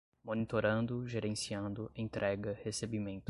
[0.25, 3.19] monitorando, gerenciando, entrega, recebimento